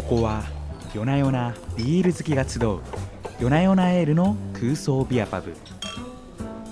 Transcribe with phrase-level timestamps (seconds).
[0.00, 0.42] ここは
[0.94, 2.80] 夜な夜なビール好きが集う
[3.38, 5.54] 夜な夜なエールの空想ビアパブ。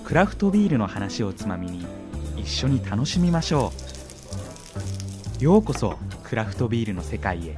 [0.03, 1.85] クラフトビールの話をつまみに
[2.35, 3.71] 一緒に楽しみましょ
[5.39, 5.43] う。
[5.43, 7.57] ようこそクラフトビールの世界へ。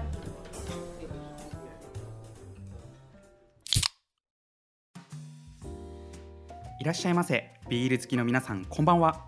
[6.81, 7.49] いらっしゃいませ。
[7.69, 9.23] ビール好きの皆さんこんばんは、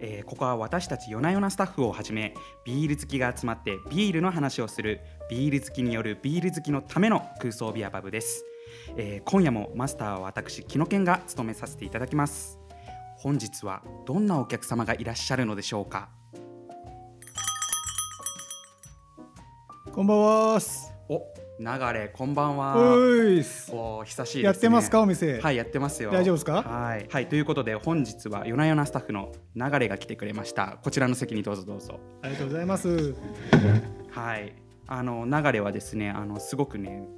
[0.00, 2.32] えーここは私たち夜な夜なスタッフをはじめ
[2.64, 5.00] ビール好きが集まってビールの話をする
[5.32, 8.44] ビール好きによるビール好きのための空想ビアパブです、
[8.98, 12.58] えー今夜もマスターは私木野健が務めさせていただきます。
[13.16, 16.10] 本日はどんなお客様がいらっしゃるのでしょうか？
[19.90, 20.60] こんばんは。
[21.08, 21.22] お
[21.58, 22.76] 流れこんばんは。
[22.76, 23.72] おいっす。
[23.74, 25.40] お久しいです、ね、やってますかお店？
[25.40, 26.10] はいやってますよ。
[26.10, 26.62] 大丈夫ですか？
[26.62, 30.76] はい、はい、ということで本日は夜な夜なスタッフの流れが来てくれました。
[30.82, 31.98] こちらの席にどうぞどうぞ。
[32.20, 33.14] ありがとうございます。
[34.10, 34.52] はい
[34.92, 37.08] あの流れはですねあのすごくね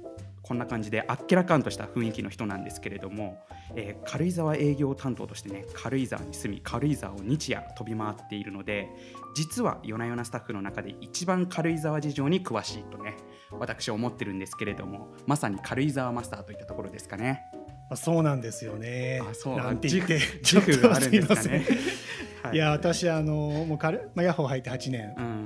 [0.41, 3.43] こんな感じであっけらかんとした雰囲気の人なんですけれども、
[3.75, 8.87] えー軽井沢営業担当としてね軽井沢に住み軽井沢を日夜飛び回っているので
[9.35, 13.17] 実は夜な夜なスタッフの中で一番軽井沢事情に詳しいとね
[13.51, 17.41] 私は思ってるんですけれどもまさに軽井沢マスターといったところですかね。
[17.89, 19.21] あそうなんですよね。
[19.29, 21.57] あそうなんて言って自負があるんですかねせ
[22.51, 22.53] ん。
[22.53, 23.33] いや私あの
[23.67, 25.44] もう軽まあヤッホー入って8年、うん、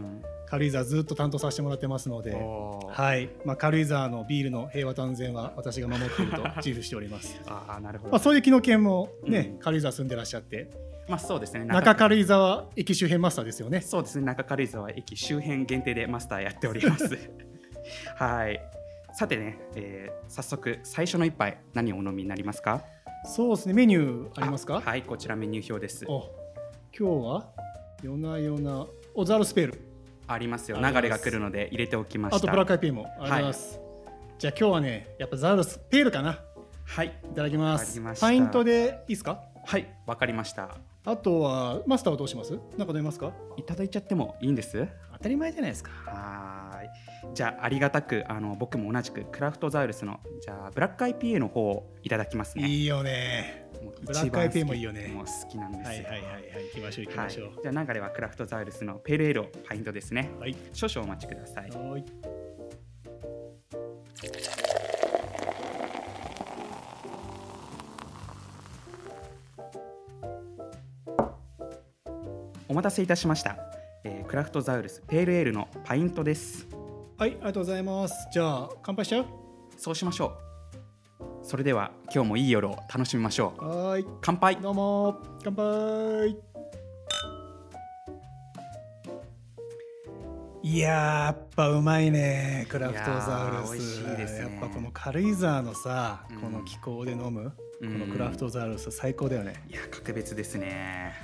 [0.50, 2.34] 軽井沢ずっと担当させてもらってますので。
[2.34, 7.40] はい、まあ、軽井沢のビールの平和と安全は私が守っていると自負しております。
[7.48, 8.12] ああなるほど。
[8.12, 10.70] まあ、そういう木の県もね、うん軽井沢住んでらっしゃって、
[11.08, 11.66] まあそうですね。
[11.66, 13.82] 中軽井沢駅周辺マスターですよね。
[13.82, 14.26] そうですね。
[14.26, 17.18] 中軽井沢駅周辺限定でマスターやっております。
[18.16, 18.60] はい。
[19.14, 22.84] さてね、えー早速最初の一杯何をお飲みになりますか？
[23.26, 24.80] そうですね、メニューありますか？
[24.80, 26.06] はい、こちらメニュー表です。
[26.08, 26.32] お
[26.98, 27.50] 今日は
[28.04, 29.89] 夜な夜なオザールスペール
[30.34, 30.78] ありますよ。
[30.78, 32.38] 流れが来るので入れておきました。
[32.38, 33.80] あとブラックアイピーもありがとうございます、
[34.38, 36.40] じゃあ今日はねやっぱザールスペールかな
[36.86, 37.08] はい。
[37.08, 39.42] いただきますパイントでいいですか？
[39.66, 40.78] はい、わかりました。
[41.06, 42.52] あとはマスターはどうします？
[42.78, 43.32] なんか飲みますか？
[43.58, 44.88] いただいちゃってもいいんです？
[45.14, 46.90] 当たり前じゃないですかはーい。
[47.34, 52.68] じゃあありがたくあの僕も同じくクラフトザウルスのじゃあブラック IPA の方をいただきますね。
[52.68, 55.08] いいよねブラック一番好き IPA もいいよね。
[55.08, 55.88] もう好きなんですよ。
[55.88, 56.44] はいはいはいはい。
[56.66, 57.46] 行きましょう行きましょう。
[57.48, 60.30] はい、じゃあ流れはクラフトザウルスのペールエールをパイントですね。
[60.40, 60.56] はい。
[60.74, 61.70] 少々お待ちください。
[61.70, 62.06] はい。
[72.68, 73.58] お待たせいたしました、
[74.04, 76.68] えークラフトザウルスペールエールのパイントです。
[77.18, 78.14] はいありがとうございます。
[78.32, 79.26] じゃあ乾杯しちゃう？
[79.76, 80.49] そうしましょう
[81.50, 83.66] それでは今日もいい夜を楽しみましょう。
[83.66, 84.08] はーい。
[84.22, 84.58] 乾杯。
[84.58, 85.18] どうも。
[85.44, 86.38] 乾杯。
[90.62, 92.68] いやーやっぱうまいね。
[92.70, 94.00] クラフトザウルス。
[94.00, 94.38] いやね。
[94.42, 96.38] やっぱこの軽井沢のさ、うん。
[96.38, 98.00] この気候で飲むこうん。
[98.00, 101.16] のクラフトザウルス最高だよね、いや格別ですね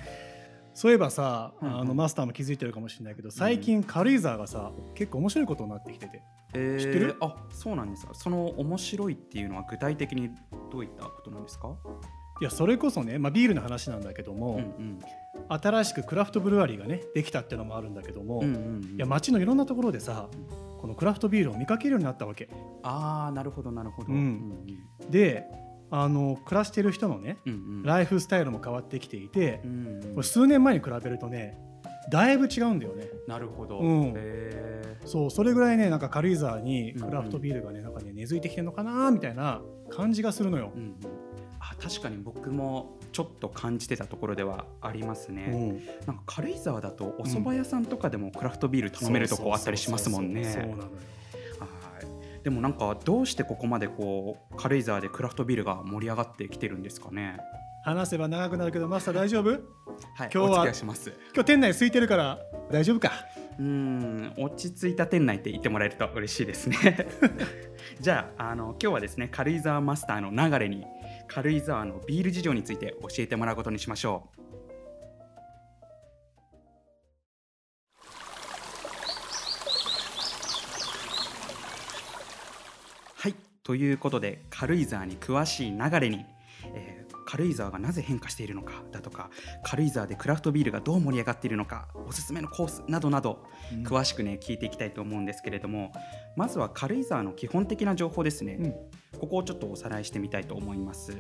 [0.76, 1.80] そういえばさ、うんうん。
[1.80, 6.22] あのマスターも気づいてるかもしれないけど最近軽井沢がさ結構面白いことになってきてて。
[6.54, 7.18] えー知ってる？
[7.20, 8.14] あそうなんですか。
[8.14, 10.30] その面白いっていうのは具体的に
[10.72, 11.76] どういったことなんですか？
[12.40, 15.00] いやそれこそね、まあ、ビールの話なんだけども、うんうん。
[15.50, 18.96] 新しくクラフトブルワリーがねできたっていうのもあるんだけども、うんうんうん。
[18.96, 20.30] いや街のいろんなところでさ
[20.80, 22.50] このクラフトビールを見かけるようになったわけ。
[22.84, 24.14] ああなるほどなるほど。
[24.14, 24.66] うん。
[25.10, 25.46] で
[25.92, 27.84] あの暮らしてる人のねうんうん。
[27.84, 30.02] ライフスタイルも変わってきていてう、んうん。
[30.16, 31.58] これ数年前に比べるとね
[32.10, 33.08] だいぶ違うんだよね。
[33.28, 34.14] なるほど、うん。
[35.06, 37.10] そうそれぐらいねなんか軽井沢にうんうん。
[37.10, 40.72] クラフトビールがねなんかね根付いてきてるのかなみたいな感じがするのよ。
[40.76, 40.96] う、んうん、
[41.60, 46.06] あ確かに僕もちょっと感じてたところではありますね、うん。
[46.06, 50.44] なんか軽井沢だとお蕎麦屋さんとかでもクラフトビール頼めるとこあったりしますもんね。
[50.44, 50.80] そうなのよ。
[50.80, 50.90] はい
[52.46, 57.38] でもなんかどうしてここまでこう軽井沢でクラフトビールが盛り上がってきてるんですかね？
[57.84, 59.50] 話せば長くなるけどマスター大丈夫？
[59.50, 59.60] はい
[60.20, 61.12] 今日はお付き合いします。
[61.34, 62.40] 今日店内空いてるから
[62.72, 63.12] 大丈夫か？
[63.58, 66.78] うーん落ち着いた店内って言ってもらえると嬉しいですね。
[68.00, 70.86] じゃああの今日はですね軽井沢マスターの流れに
[71.28, 74.42] 軽井沢のビール事情について教えてもらうことにしましょう
[83.66, 86.26] ということで軽井沢に詳しい流れに、
[86.74, 89.30] えー軽井沢がなぜ変化しているのかだとか
[89.64, 93.44] 軽井沢でクラフトビールがどう盛り上がっているのかおすすめのコースなどなど
[93.84, 95.92] 詳しくね聞いていきたいと思うんですけれども
[96.36, 98.58] まずは軽井沢の基本的な情報ですね、
[99.14, 99.20] うん。
[99.20, 101.18] ここをちょっとおさらいしてみたいと思います、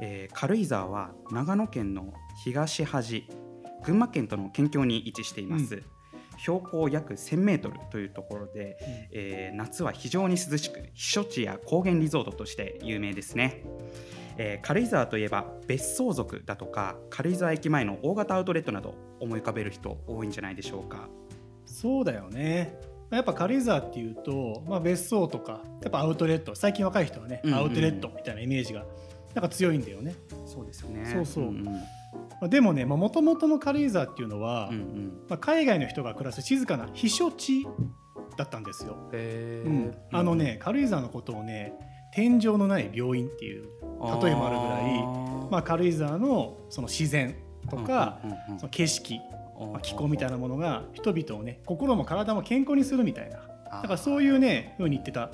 [0.00, 3.28] えー軽井沢は長野県の東端
[3.84, 5.82] 群馬県との県境に位置しています、
[6.38, 8.76] 標高約1000メートルというところで、
[9.12, 13.64] えー夏は非常に涼しく避暑地や高原リゾートとして有名ですね、
[14.36, 21.08] えー軽井沢といえば別荘族だとか軽井沢駅前の大型アウトレットなど思い浮かべる人多いんじゃないでしょうか。
[21.66, 22.78] そうだよね。
[23.10, 28.84] やっぱ軽井沢っていうと、まあ、別荘とかやっぱアウトレット最近若い人はね、うんうんアウトレットみたいなイメージが
[29.34, 30.14] なんか強いんだよね。
[30.46, 31.10] そうですよね。
[31.12, 31.44] そうそう。
[31.44, 31.74] んんまあ
[32.48, 35.12] でもねもともとの軽井沢っていうのは、うんうん。
[35.28, 37.66] まあ、海外の人が暮らす静かな避暑地
[38.36, 39.94] だったんですよ、うん。
[40.12, 41.72] あのね軽井沢のことをね
[42.12, 47.36] 天井のない病院っていう例えもあるぐらいまあ、軽井沢のその自然
[47.70, 48.58] とか、うんうんうんうん。
[48.58, 49.20] その景色、
[49.60, 53.38] あまあ、気候みたいなものが人々をね心も体も健康にするみたいな。
[53.38, 55.30] だからそういうね風に言ってた、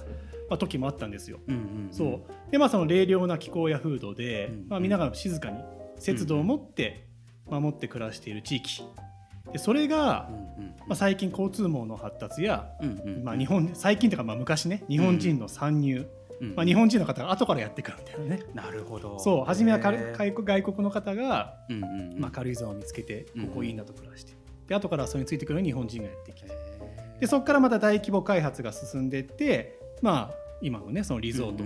[0.49, 1.41] まあ、時もあったんですよ。
[1.47, 1.89] うんうんうん。
[1.91, 2.51] そう。
[2.51, 4.67] でまあその冷涼な気候や風土で、うん。
[4.69, 5.59] まあ、皆が静かに
[6.01, 7.07] 節度を持って
[7.47, 8.83] 守って暮らしている地域。
[9.53, 10.29] でそれが
[10.87, 12.69] まあ、最近交通網の発達や、
[13.23, 16.07] まあ、日本最近というかまあ昔ね日本人の参入、
[16.41, 18.43] うんまあ、日本人の方が後からやってくるみたいなね。
[18.55, 19.19] なるほど。
[19.19, 21.55] そう初めは外国の方が、
[22.17, 24.33] まあ、軽井沢を見つけてうんここいいなと暮らして、
[24.67, 26.51] で後からそれについてくる日本人がやってきて。
[27.21, 31.65] でそこからまた大規模開発が進んでいってまあ今のねそのリゾート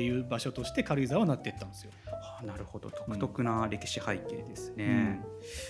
[0.00, 1.92] っていう場所として軽井沢はなっていったんですよ。
[2.06, 2.88] あなるほど。
[2.88, 5.24] 独特な歴史背景ですね、うん。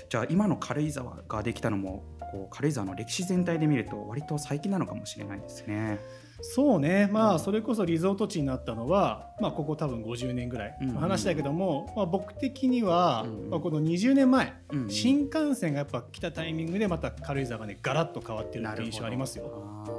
[0.08, 5.98] じゃあ今の軽井沢ができたのもこう軽井沢の歴史全体で見ると割と最近なのかもしれないですね
[6.42, 7.08] そうね。
[7.10, 7.34] まうん。
[7.36, 14.52] あそれこそリゾート地になったのは、まあ、ここ多分50年ぐらいの話だけども、まあ、僕的には、まあ、この20年前、
[14.88, 19.44] 新幹線がやっぱ来たタイミングでまた軽井沢がねガラッと変わってるって印象ありますよ。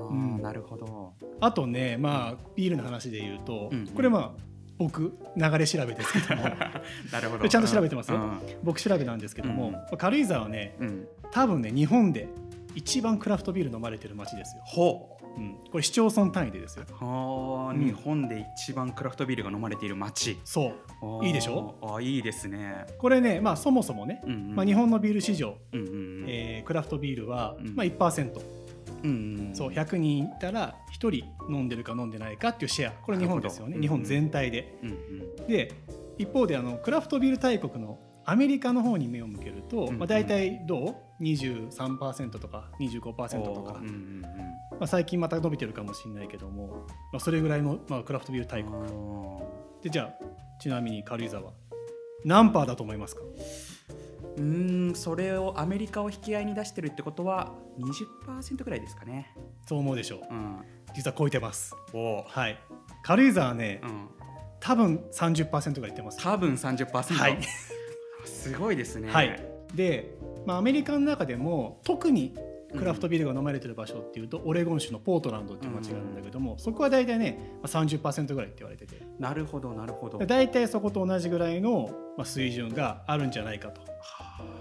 [0.09, 0.41] うん。
[0.41, 1.13] なるほど。
[1.39, 6.43] あとねまあビールの話で言うと、これまあ僕流れ調べですけども。
[7.11, 7.47] なるほど。
[7.47, 8.17] ちゃんと調べてますよ。
[8.17, 8.39] うん。
[8.63, 9.73] 僕調べなんですけども、うん。
[9.73, 11.07] まあ軽井沢はねうん。
[11.31, 12.27] 多分ね日本で
[12.75, 14.63] 一番クラフトビール飲まれてる街ですよ。
[15.35, 16.85] ほううん、これ市町村単位でですよ。
[16.99, 17.85] はあ、うん。
[17.85, 20.37] 日本で一番クラフトビールが飲まれている街。
[20.43, 20.73] そ
[21.21, 21.25] う。
[21.25, 21.75] いいでしょ？
[21.81, 24.55] あいいですね、これねまあそもそもね、うんうん。
[24.55, 26.25] まあ、日本のビール市場、うんうんうん。
[26.27, 27.75] えークラフトビールは、うん。
[27.75, 28.39] まあ、1%、
[29.03, 32.91] うんうんそう100人いたら1人飲んでるか飲んでないかっていうシェア。
[32.91, 33.77] これ日本ですよね。
[33.79, 34.77] 日本全体で。
[34.83, 34.93] うんう
[35.43, 35.47] ん。
[35.47, 35.71] で
[36.17, 37.97] 一方であのクラフトビール大国の
[38.31, 44.21] アメリカの方に目を向けると、うんまあ、大体どう？23%とか25%とか、うんうんうん。
[44.21, 44.29] ま
[44.79, 48.73] あ、最近また伸びてるかもしれないけども、まあ、それぐらいの、まあ、クラフトビール大国。
[49.83, 50.13] でじゃあ
[50.61, 51.51] ちなみに軽井沢。
[52.23, 53.21] 何パーだと思いますか？
[54.37, 57.51] うーんそれをアメリカを引き合いに出してるってことは
[58.29, 59.35] 20%ぐらいですかね。
[59.67, 60.19] そう思うでしょう。
[60.33, 60.61] うん、
[60.95, 61.75] 実は超えてます。
[61.93, 62.57] おはい。
[63.03, 64.07] 軽井沢はね、うん、
[64.61, 67.37] 多分30%ぐらいいってます多分30%、はい
[68.25, 69.09] すごいですね。
[69.09, 69.39] はい。
[69.75, 70.15] で、
[70.45, 72.35] まあ、アメリカの中でも特に
[72.77, 79.01] クラフトビールが飲まれてる場所っていうと、オレゴン州のポートランドっていう街があるんだけども、そこは大体ね、まあ、30%ぐらいって言われてて。
[79.19, 80.17] なるほどなるほど。
[80.17, 83.81] で大体そこと同じぐらいの、まあ、水準があるんじゃないかと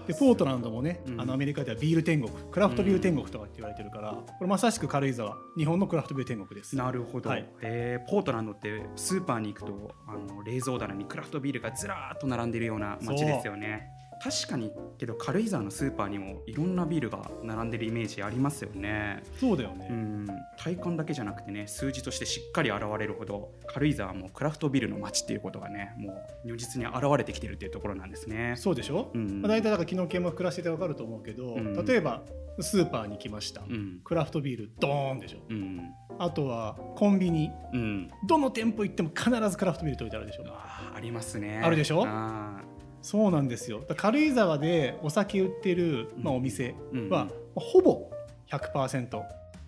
[0.07, 1.21] でポートランドもね、うん。
[1.21, 6.75] あのアメリカではビール天国クラフトビール天国とかって言われてるから、これまさしく軽井沢日本のクラフトビール天国です。
[6.75, 7.49] なるほど、はい。
[7.61, 13.87] えーポートランドってスーパーに行くとあの冷蔵棚にクラフトビールがずらーっと並んでるような街ですよね
[14.23, 19.23] 確かにけど軽井沢のスーパーにもいろんなビールが並んでるイメージありますよね。
[19.39, 20.27] そうだよね、うん。
[20.57, 26.13] 体感だけじゃなくてね数字としてしっかり現れるほど軽井沢もクラフトビールの街っていうことがねも
[26.45, 28.53] う如実に現れてきてるっていうところなんですね。
[28.57, 29.41] そうでしょ、うん。
[29.41, 31.85] まあ、大体だから昨日見も暮らしてて分かると思うけど、うん。
[31.85, 32.21] 例えば
[32.59, 34.01] スーパーに来ました、うん。
[34.03, 35.39] クラフトビールドーンでしょ。
[35.49, 35.89] うん。
[36.19, 37.49] あとはコンビニ。
[37.73, 38.09] うん。
[38.27, 40.43] どの店舗行っても必ずクラフトビールと置いてあるでしょ。
[40.47, 41.61] あーありますね。
[41.63, 42.03] あるでしょ？
[42.05, 42.61] あ
[43.01, 43.83] そうなんですよ。
[43.97, 46.75] 軽井沢でお酒売ってる、まあ、うんお店は、
[47.09, 48.09] まあほぼ
[48.49, 49.17] 100%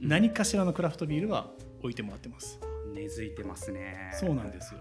[0.01, 0.07] うん。
[0.07, 1.49] 何かしらのクラフトビールは
[1.81, 2.59] 置いてもらってます、
[2.93, 4.11] 根付いてますね。
[4.13, 4.79] そうなんですよ。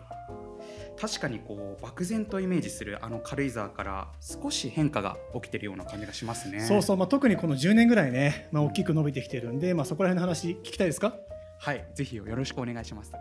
[1.01, 6.61] 確かにこう漠然とイメージするあの軽井沢から少し変化が起きてるような感じがしますね。
[6.61, 11.15] そうそう、まあ、特にこの10年ぐらいね、まあ、大きく伸びてきてるんで、まあ、そこら辺の話聞きたいですか？
[11.59, 11.85] はい。
[11.95, 13.13] ぜひよろしくお願いします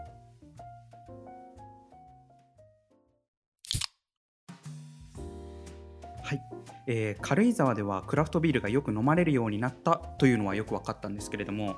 [6.93, 11.77] えー軽井沢ではクラフトビールがよく飲まれるようになったというのはよく分かったんですけれども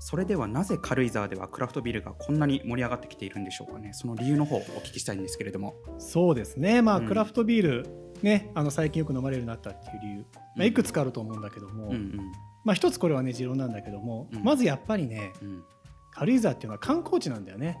[0.00, 3.92] それではなぜ軽井沢ではクラフトビールがこんなに盛り上がってきているんでしょうかね。
[3.92, 5.74] その理由の方をお聞きしたいんですけれども。
[5.98, 7.08] そうですね、まあ、うん。
[7.08, 7.86] クラフトビール、
[8.22, 10.64] ね、あの最近よく飲まれるようになったっていう理由、まあ、うん。
[10.66, 12.16] いくつかあると思うんだけども、うんうん。
[12.64, 14.44] まあ、一つこれはね持論なんだけども、うん。
[14.44, 15.64] まずやっぱりねうん。
[16.12, 17.78] 軽井沢っていうのは観光地なんだよね。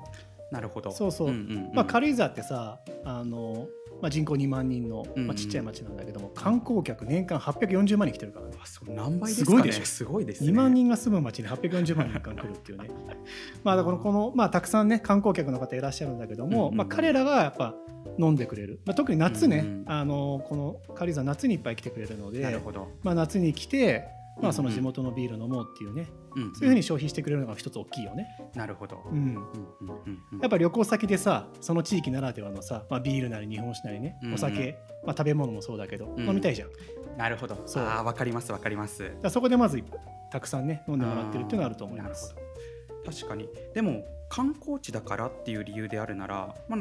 [0.50, 0.90] なるほど。
[0.90, 1.28] そうそう。
[1.28, 1.38] うんうん
[1.68, 1.74] うん。
[1.74, 3.68] まあ、軽井沢ってさあの、
[4.00, 5.26] まあ、人口2万人の、うんうん。
[5.26, 8.56] まあ、ちっちゃい町なんだけども、観光客年間840万人来てるからね。
[8.62, 9.56] あそう何倍ですかね。
[9.56, 9.84] すごいでしょ？
[9.84, 10.50] すごいですね。
[10.50, 12.88] 2万人が住む町に840万人間来るっていうね。
[13.64, 17.74] まあだからこの、まあ、たくさんね観光客の方いらっしゃるんだけども、うんうんまあ、彼らがやっぱ
[18.18, 19.84] 飲んでくれる、まあ、特に夏ね、うんうん。
[19.86, 24.06] あのこの軽井沢夏にいっぱい来てくれるのでなるほど、まあ、夏に来て、
[24.40, 24.74] まあ、そのうん。
[24.74, 28.26] うん地元のビール飲もうっていうね、うんそういうふうに消費してくれるのが一つ大きいよね。
[28.54, 29.18] なるほど、うん。
[29.18, 34.34] うんうんうんうんやっぱ旅行先でさその地域ならではのさ、まあ、ビールなり日本酒なりねうんうん。
[34.34, 36.28] お酒、まあ、食べ物もそうだけど、うん。
[36.28, 36.70] 飲みたいじゃん。
[37.16, 37.56] なるほど。
[37.66, 37.82] そう。
[37.82, 39.12] ああわかりますわかります。
[39.22, 39.82] らそこでまず
[40.30, 42.34] たくさんね飲んでもらってるっていうのはあると思います。
[43.04, 43.48] 確かに。
[43.74, 46.80] でも観光地だからっていう理由であるなら、まあ、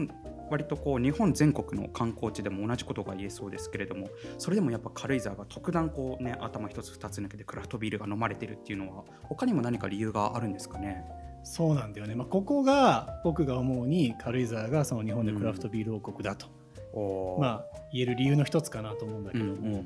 [0.49, 11.03] 割とこう日本全国の観光地でも同じことが言えそうですけれどもそれでもやっぱ軽井沢が特段こうね頭一つ二つ抜けてクラフトビールが飲まれてるっていうのは他にも何か理由があるんですかね？
[11.43, 16.47] そうなんだよね、まあ、ここが僕が思うに軽井沢がその日本でクラフトビール王国だと、
[16.93, 17.41] おー。
[17.41, 19.85] まあ言える理由の一つかなと思うんだけうんども、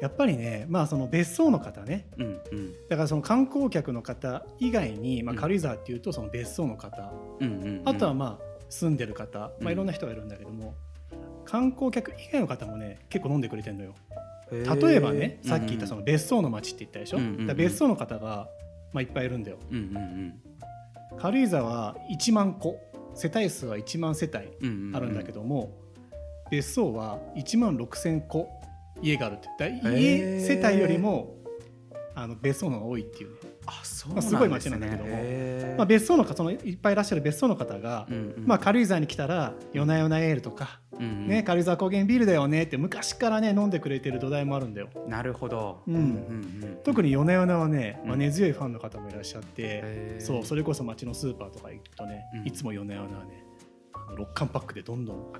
[0.00, 2.08] やっぱりねまあその別荘の方ね。
[2.18, 2.72] うんうん。
[2.88, 5.40] だからその観光客の方以外に、まあ、うん。
[5.40, 7.82] 軽井沢っていうとその別荘の方、うんうんうん。
[7.84, 10.74] あとはまあ住んでる方、まあ、うんいろんな人がいるんだけども、
[11.44, 13.94] 観光客以外の方もね結構飲んでくれてるのよ。
[14.50, 17.46] 例えばねさっき言ったその別荘の町って言ったでしょ、うんうんうん。
[17.46, 18.48] だ別荘の方が、
[18.92, 19.58] まあ、いっぱいいるんだよ。
[19.70, 20.34] うんうん
[21.16, 22.74] 軽井沢は1万戸
[23.14, 25.70] 世帯数は1万世帯うんうんあるんだけども、
[26.50, 28.48] 別荘は1万6,000戸
[29.00, 29.48] 家があるって。
[29.58, 29.96] だー。
[29.96, 31.36] 家世帯よりも
[32.14, 35.16] あの別荘の方が多いっていうね、あそうまあすごい街なんだけども。
[35.76, 38.44] まあ、別荘の方そのいっぱいいらっしゃる別荘の方が、うんうん。
[38.46, 41.28] まあ、軽井沢に来たら夜な夜なエールとか、うんうん。
[41.28, 44.88] ね、軽井沢高原ビールだよねって昔からね飲んでくれてる土台もあるんだよ。
[45.08, 45.94] なるほど、うん。
[45.94, 48.08] うん特に夜な夜なはね、うん。
[48.10, 50.24] まあ、根強いファンの方もいらっしゃって、へー。
[50.24, 52.46] そうそれこそ街のスーパーとか行くとね、うん。
[52.46, 53.44] いつも夜な夜なはね
[53.92, 55.32] あの6缶パックでどんどん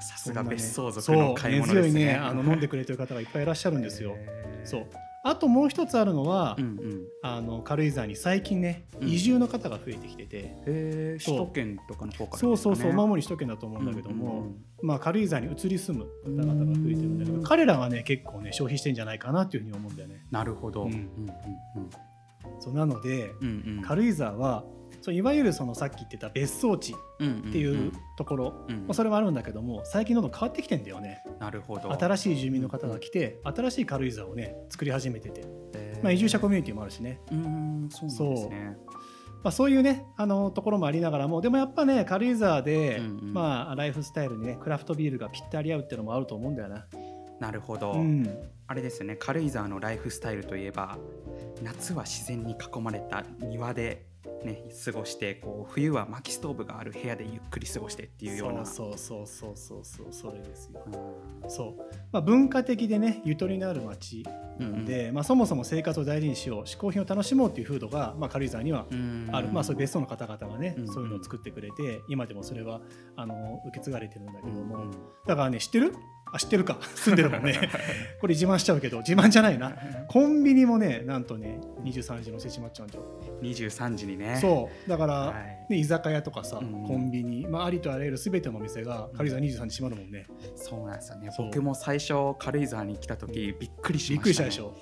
[0.00, 2.04] さすが別荘族の買い物ですね。
[2.06, 4.16] ねあの飲んでくれてる方がいっぱいいらっしゃるんですよ。
[4.64, 4.86] そう
[5.28, 7.02] あともう一つあるのは、うんうん。
[7.22, 9.08] あの軽井沢に最近ねうん。
[9.08, 14.40] 移住の方が増えてきてて、首都圏とかの方からそうそうそう、主に首都圏だと思うんだけども、
[14.82, 17.44] うんまあ、軽井沢に移り住む方々が増えてるんだけどうん。
[17.44, 20.24] 彼らがね結構ね消費してんじゃないかなっていうふうに思うんだよね。
[20.30, 20.84] なるほど。
[20.84, 20.94] ううんん。
[20.94, 21.90] うん
[22.60, 23.82] そうなので、うんうんうん。
[23.82, 24.64] 軽井沢は
[25.06, 26.96] そういわゆるそのさっき言ってた別荘地っ
[27.52, 31.22] ていうところ、うそれもあるんだけども最近どんどん変わってきてんだよね。
[31.38, 31.92] なるほど。
[31.92, 35.44] 新しい住民の方が来て新しい軽井沢をね作り始めてて、
[36.02, 38.76] まあ、移住者コミュニティもあるしね、うんそうなんですね。
[39.44, 46.84] まあ、そういうねあのところもありながらもでもやっぱね軽井沢で、うんうんまあ、ライフスタイルにねクラフトビールがぴったり合うっていうのもあると思うんだよな。
[47.38, 47.92] なるほど。
[47.92, 48.28] うん
[48.68, 50.98] あれですね軽井沢のライフスタイルといえば
[51.62, 54.06] 夏は自然に囲まれた庭で、
[54.44, 60.80] ね、過ごしてこう冬は薪ストーブがある部屋でゆっくり過ごしてっていうようなそうそうそうそうそうそうそれですよ。
[60.86, 64.24] うんそうまあ、文化的でねゆとりのある街
[64.58, 68.86] なんで、まあ、そもそも生活を大事にしよう嗜好品を楽しもうっていう風土が、まあ、軽井沢には
[69.32, 72.80] ある、まあ、そういう別荘の方々がね、うんそういうのを作ってくれて今でもそれは
[73.16, 74.90] あの受け継がれてるんだけども、
[75.26, 75.92] だからね知ってる
[76.32, 76.78] あ知ってるか。
[76.94, 77.54] 住んでるもんね。
[78.20, 79.76] これ自慢しちゃうけど自慢じゃないな。
[80.08, 83.04] コンビニもねなんとね23時の接しまっちゃうんだよ。
[83.42, 84.38] 23時にね。
[84.40, 84.88] そう。
[84.88, 85.72] だから、はい。
[85.72, 86.84] ね、居酒屋とかさ、うん。
[86.84, 90.26] コンビニ、まあ、ありとあらゆる全てのお店が軽井沢23時閉まるもんね。
[90.54, 91.30] そうなんですよね。
[91.38, 94.76] 僕も最初軽井沢に来た時びっくりしびっました,、ね、くりしたでしょ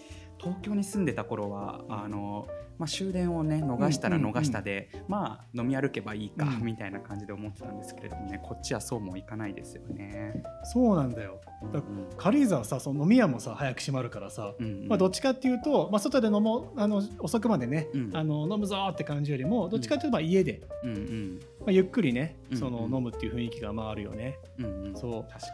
[0.44, 2.46] 東京に住んでた頃はあの、
[2.78, 6.64] まあ、終電をね逃したら逃したで、まあ飲み歩けばいいか、うん。
[6.64, 10.42] みたいな感じで思ってたんですけれどもねこっちはそうもいかないですよね。
[10.64, 11.40] そうなんだよ。
[11.72, 11.84] だうん
[12.18, 18.10] 軽井沢さその飲み屋もさ早く閉まるからさ、うんうんまあ、どっちかっていうと、まあ、外で飲もうあの遅くまでね、うん。
[18.12, 21.40] あの飲むぞーって感じよりもどっちかっていうとまあ家で、うんうん。
[21.60, 24.96] まあ、ゆっくりねその飲むっていう雰囲気がまああるよね、うんうん。
[24.96, 25.32] そう。
[25.32, 25.48] 確か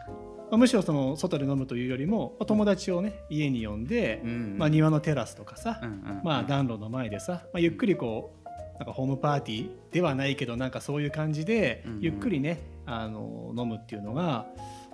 [0.51, 4.31] まあ、むしろその外で飲むというよりも、まあ友達をね家に呼んで、に。
[4.31, 14.45] うんまあ、庭のテラスとかさ、うんうんまあ、暖炉の前でさ、まあ、ゆっくりこうなんかホームパーティーではないけどなんかそういう感じでうんうんゆっくりね、あの飲むっていうのが、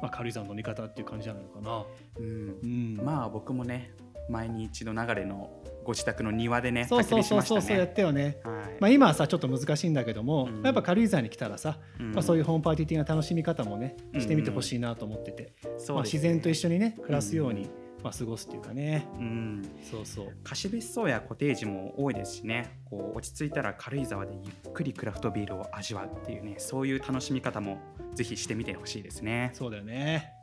[0.02, 1.86] まあ、軽井沢の飲み方っていう感じじゃないのかな。
[2.20, 3.92] うんうんまあ僕もね
[4.30, 5.50] 前に一度流れの
[5.88, 7.94] ご自宅の庭でねそうそうそうそうそうやっね。
[7.96, 8.40] たよね。
[8.44, 8.78] はい。
[8.82, 10.62] まあ、今はさちょっと難しいんだけども、うん。
[10.62, 12.12] やっぱ軽井沢に来たらさ、うん。
[12.12, 14.22] まあ、そういうホームパーティー的な楽しみ方もねうん。
[14.22, 16.02] してみてほしいなと思ってて、うですね。
[16.04, 17.70] 自然と一緒にね暮らすように、
[18.04, 19.08] まあ、過ごすっていうかね。
[19.18, 19.62] うん。
[19.90, 20.34] そうそう。
[20.44, 22.82] 貸別荘やコテージも多いですしね。
[22.84, 27.78] こう落ち着いたら軽井沢でゆっくりクラフトビールを味わうっていうねそういう楽しみ方も
[28.14, 29.52] ぜひしてみてほしいですね。
[29.54, 30.34] そうだよね。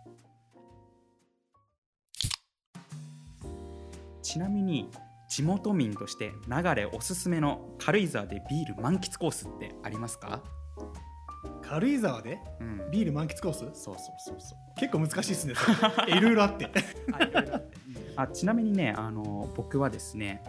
[4.22, 4.88] ちなみに
[5.34, 10.44] 地元民として流れおすすめの軽井沢でビール満喫コースってありますか、
[11.60, 12.38] 軽井沢で？
[12.60, 13.58] うん、ビール満喫コース？
[13.58, 14.58] そうそうそうそう。
[14.78, 15.54] 結構難しいですね。
[16.06, 16.70] いろいろあって。
[18.14, 20.40] あちなみにねあの僕はですね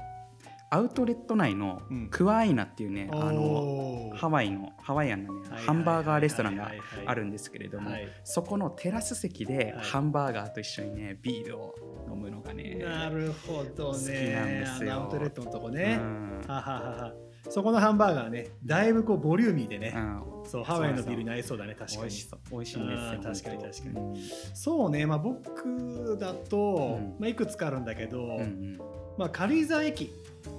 [0.76, 2.08] アウトレット内のうん。
[2.10, 6.72] クワアイナっていうね、あのおーハワイのハワイアンなねハンバーガーレストランが
[7.06, 8.08] あるんですけれども、はい。
[8.24, 9.86] そこのテラス席ではい。
[9.86, 11.76] ハンバーガーと一緒にねビールを
[12.10, 14.00] 飲むのがねなるほどね。
[14.00, 14.94] 好きなんですよ。
[14.94, 16.42] あのアウトレットのとこうね、ん。
[16.48, 17.14] はははは。
[17.48, 20.24] そこのハンバーガーねだいぶこうボリューミーでね、うん。
[20.46, 22.02] そうハワイのビールに合いそうだね確かに。
[22.02, 24.06] 美味しそう美味しいんですよ確かに確かに。
[24.06, 24.16] うん。
[24.54, 27.16] そうねまあ僕だと、うん。
[27.20, 28.80] まあ、いくつかあるんだけど、うんうん
[29.18, 30.12] まあ、軽井沢駅、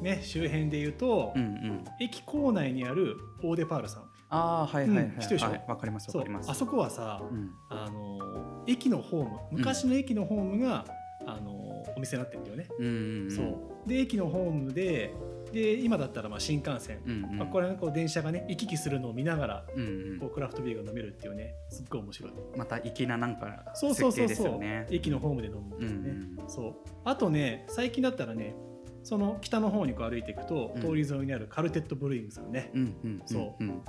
[0.02, 1.84] ね、周辺でいうと、うんうん。
[2.00, 4.02] 駅構内にあるオーデパールさん。
[4.28, 5.46] ああはいはいはいうん知ってるでしょ？
[5.50, 6.50] はいわかりかります。
[6.50, 7.50] あそこはさ、うん。
[7.70, 10.84] あの駅のホーム昔の駅のホームが、
[11.26, 11.50] あの
[11.96, 13.30] お店になってるんだよね、うんうんうん。
[13.30, 13.42] そ
[13.86, 13.88] う。
[13.88, 15.14] で駅のホームで
[15.52, 17.38] で今だったらまあ新幹線、うんうん。
[17.38, 20.18] まあ、これこう電車がね行き来するのを見ながらうんうん。
[20.20, 22.32] こうクラフトビールが飲めるっていうねすっごい面白い。
[22.56, 24.86] また粋ななんかそうそう設計ですそうそう、よね。
[24.90, 26.48] 駅のホームで飲むってうんういうね、ん。
[26.48, 26.74] そう。
[27.04, 28.54] あとね最近だったらね
[29.02, 30.82] その北の方にこう歩いていくと、うん。
[30.82, 33.82] 通り沿いにあるカルテットブルーイングさんね、うんうんそううん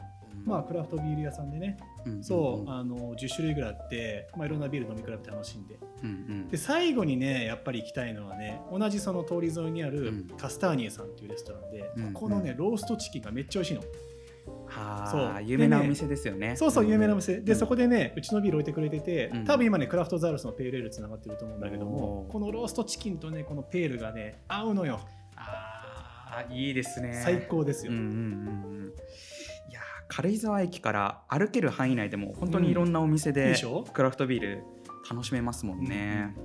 [0.46, 5.78] まあクラフトビール屋さんでね、うんそうあの10種類ぐらいあって、まあ、いろんなビール飲み比べて楽しんで。
[6.04, 6.50] うんうん。
[6.50, 10.28] で最後にねやっぱり行きたいのはね同じその通り沿いにあるうん。
[10.38, 13.82] カスターニエさんっていうレストランで、うんここのねローストチキンがめっちゃ美味しいの、
[14.68, 15.22] はそう。
[15.22, 16.56] あ有名なお店ですよね。
[16.56, 17.34] そうそう有名なお店。
[17.34, 19.46] 店でそこでねうちのビール置いてくれてて、うん。
[19.46, 25.02] 多分今ねクラフトザウルスのペールエールつながってると思うんだけどもこのローストチキンとねこのペールがね合うのよ。
[25.36, 27.22] ああいいですね。
[27.24, 28.94] 最高ですよ、うんうんうん
[30.08, 33.56] 軽井沢駅から歩ける範囲内でも本当にいろんなお店で
[33.94, 34.64] クラフトビール
[35.10, 36.36] 楽しめますもんね。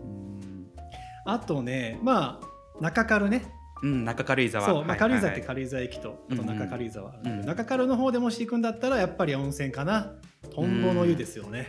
[1.25, 3.45] あとねまあ中軽ね。
[3.83, 4.67] うん、うん中軽井沢。
[4.67, 7.41] そう、まあ、はい軽井沢って軽井沢駅とあと中軽井沢あるん。
[7.41, 7.47] うん。
[7.47, 10.13] 中軽の方でもし行くんだったらやっぱり温泉かな。
[10.55, 11.69] トンボの湯ですよね、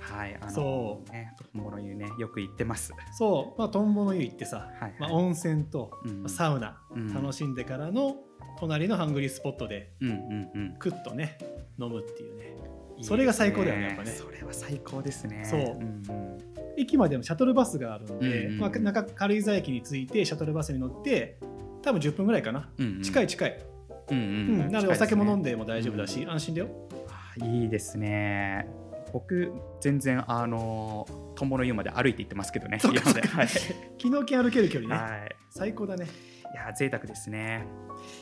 [0.00, 2.92] はい、あのそね、トンボの湯ね、よく行ってます。
[3.16, 4.94] そう、まあ、トンボの湯行ってさ、はいはい。
[4.98, 5.92] まあ、温泉と
[6.26, 7.14] サウナうん。
[7.14, 8.16] 楽しんでからの
[8.58, 10.76] 隣のハングリースポットでうんうんうん。
[10.78, 11.38] クッとね
[11.78, 12.56] 飲むっていうね
[13.02, 15.44] それが最高だよねやっぱねそれは最高ですね。
[15.44, 16.38] そうんうん
[16.76, 21.38] 駅までのシャトルバスがあるんで、うんうんまあ、中軽井沢駅に着いてシャトルバスに乗って
[21.82, 23.66] 多分10分ぐらいかな、うんうん近い近い、
[24.10, 24.72] うんううんん。
[24.72, 25.50] なのでお酒も飲んで。
[25.50, 26.68] でも大丈夫だし、安心だよ
[27.08, 28.68] あいいですね。
[29.12, 32.78] 僕全然あのトンボの湯まで歩いて行ってますけどね。
[32.78, 33.48] はい。
[33.98, 35.36] 昨日歩ける距離ね、はい。
[35.50, 36.06] 最高だね
[36.52, 37.64] いや贅沢ですね。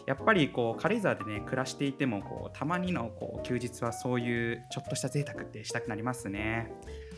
[0.07, 6.73] やっぱりこう軽井沢でね暮らしていてもこうたまにのこう休日はそういうちょっとした贅沢ってしたくなりますね。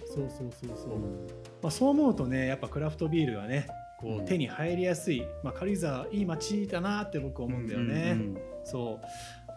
[0.07, 1.27] そうそうそうそう、うん。
[1.63, 3.67] まあ、そう思うとねやっぱクラフトビールがね
[4.01, 4.25] こうん。
[4.25, 8.39] う手に入りやすい、まあ、軽井沢いい街だなって僕思うんだよね、うんうん。
[8.65, 9.01] そ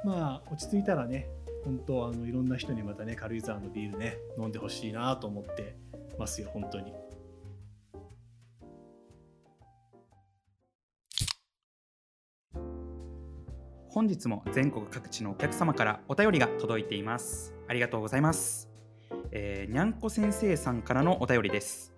[0.04, 0.08] う。
[0.08, 1.28] まあ落ち着いたらね
[1.64, 5.76] 本当あのいろんな人にまたね軽井沢のビールね飲んでほしいなと思って
[6.18, 6.92] ますよ本当に
[13.94, 17.54] 本日も全国各地のお客様からお便りが届いています。
[17.68, 18.70] ありがとうございます。
[19.34, 21.94] えーにゃんこ先生さんからのお便りです。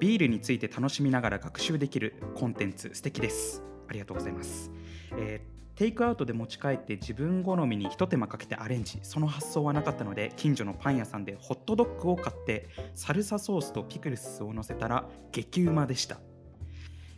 [0.00, 3.62] ビールについて楽しみながら学習できるコンテンツ素敵です。
[3.88, 4.70] ありがとうございます。
[5.18, 16.20] えーテイクアウトで持ち帰って自分好みに一手間かけてアレンジその発想はなかったので近所のパン屋さんでホットドッグを買ってサルサソースとピクルスを乗せたら激うまでした、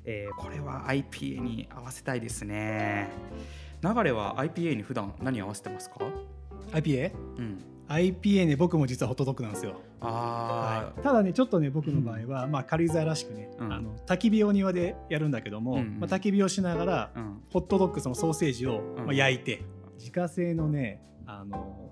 [0.04, 3.10] えーこれは IPA に合わせたいですね
[3.84, 5.96] 流れは IPA に普段何合わせてますか
[6.72, 7.12] ？IPA?IPA
[8.42, 8.48] うん。
[8.48, 11.02] ね僕も実はホットドッグなんですよ、あはい。
[11.02, 13.72] ただねちょっとね僕の場合は、まあ、軽井沢らしくね、うん。
[13.72, 15.78] あの焚き火を庭でやるんだけども、うん。
[15.80, 17.42] うんまあ、焚き火をしながらーうん。
[17.52, 19.04] ホットドッグそのソーセージを、うん。
[19.04, 19.62] まあ、焼いて
[19.98, 21.90] 自家製のねあの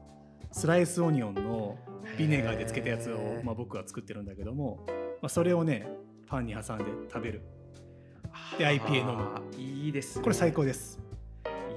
[0.51, 1.77] スライスオニオンの
[2.19, 4.85] ビネガーでつけたやつをまあ、僕は作ってるんだけども、
[5.21, 5.87] まあ、それをね
[6.27, 7.43] パンに挟んで食べる。
[8.59, 9.41] で IPA 飲む。
[9.59, 10.23] いいですね。
[10.23, 10.99] これ最高です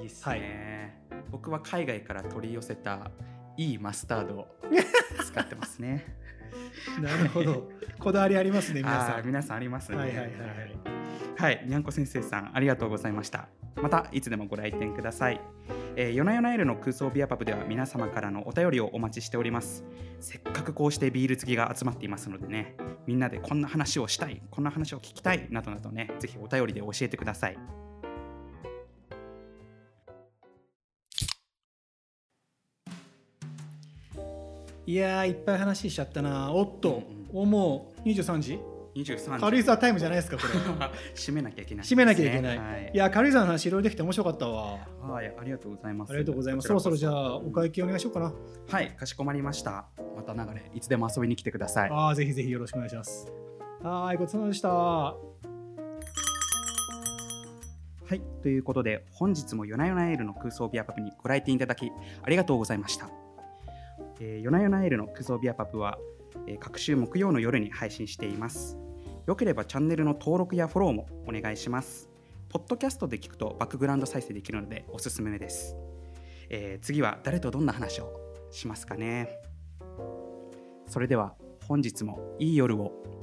[0.06, 3.10] いいですね、僕は海外から取り寄せた
[3.58, 4.48] いいマスタードを
[5.26, 6.06] 使ってますね。
[7.02, 7.72] なるほど。
[7.98, 9.26] こだわりありますね 皆さん。
[9.26, 9.98] 皆さんありますね。
[9.98, 10.36] はいはいはいはい。
[11.38, 13.48] はい、にゃんこ先生さんありがとうございました。
[13.82, 15.42] またいつでもご来店ください、
[15.98, 19.84] えー、夜な夜なエルの空想ビアパブでは皆様からのお便りをお待ちしております。
[20.20, 27.58] せっかくこうしてビール好きが集まっていますのでねみんなでこんな話をしたいこんな話を聞きたいなどなどねぜひお便りで教えてください
[34.88, 36.52] いやーいっぱい話しちゃったな。
[36.52, 38.60] おっと、うんおもう23時
[38.96, 40.54] ？23軽井沢タイムじゃないですかこれ。
[41.14, 42.92] 締めなきゃいけない、締めなきゃいけない、はい。
[42.94, 44.88] い、や軽井沢の話いろいろできて面白かったわ。
[45.02, 46.12] はい、ありがとうございます。
[46.12, 46.68] ありがとうございます。
[46.70, 48.34] そろそろじゃあお会会計お願いしようかな。
[48.70, 49.88] はい、かしこまりました。
[50.16, 51.90] また流れ、いつでも遊びに来てください。
[51.92, 53.28] ああぜひぜひよろしくお願いします。
[53.84, 54.70] はいごちそうさまでした。
[54.70, 55.18] は
[58.12, 63.25] い、ということで、本日も夜な夜なエールの空想ビアパブにご来店いただき、ありがとうございました。
[64.20, 65.98] えー、夜な夜なエールのクゾビアパブは、
[66.48, 68.78] えー各週木曜の夜に配信しています。
[69.26, 72.10] よければチャンネルの登録やフォローもお願いします。
[72.50, 75.76] ポッドキャストで聞くとバックグラウンド再生できるのでおすすめです。
[76.50, 78.14] えー次は誰とどんな話を
[78.52, 79.30] しますかね。
[80.88, 81.34] それでは
[81.68, 83.15] 本日もいい夜を。